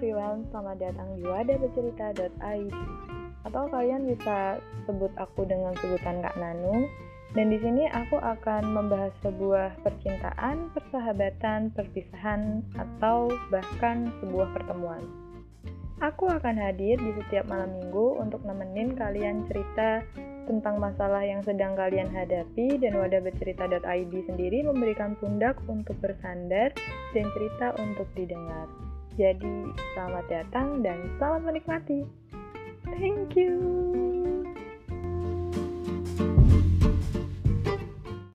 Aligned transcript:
teman-teman, 0.00 0.48
selamat 0.48 0.76
datang 0.80 1.08
di 1.20 1.22
wadahbercerita.id 1.28 2.72
Atau 3.44 3.64
kalian 3.68 4.08
bisa 4.08 4.56
sebut 4.88 5.12
aku 5.20 5.44
dengan 5.44 5.76
sebutan 5.76 6.24
Kak 6.24 6.40
Nanu. 6.40 6.88
Dan 7.36 7.52
di 7.52 7.60
sini 7.60 7.84
aku 7.84 8.16
akan 8.16 8.74
membahas 8.74 9.12
sebuah 9.20 9.76
percintaan, 9.84 10.72
persahabatan, 10.72 11.70
perpisahan, 11.76 12.64
atau 12.80 13.28
bahkan 13.52 14.08
sebuah 14.24 14.50
pertemuan. 14.56 15.04
Aku 16.00 16.32
akan 16.32 16.56
hadir 16.56 16.96
di 16.96 17.12
setiap 17.20 17.44
malam 17.52 17.70
minggu 17.76 18.18
untuk 18.18 18.40
nemenin 18.42 18.96
kalian 18.96 19.44
cerita 19.52 20.00
tentang 20.48 20.80
masalah 20.80 21.22
yang 21.22 21.44
sedang 21.44 21.76
kalian 21.76 22.08
hadapi 22.08 22.80
dan 22.80 22.96
wadah 22.96 23.20
bercerita.id 23.20 24.14
sendiri 24.26 24.64
memberikan 24.64 25.12
pundak 25.20 25.60
untuk 25.68 25.94
bersandar 26.00 26.72
dan 27.12 27.24
cerita 27.36 27.76
untuk 27.78 28.08
didengar. 28.16 28.89
Jadi, 29.18 29.74
selamat 29.94 30.24
datang 30.30 30.86
dan 30.86 30.98
salam 31.18 31.42
menikmati. 31.42 32.06
Thank 32.86 33.34
you. 33.34 33.49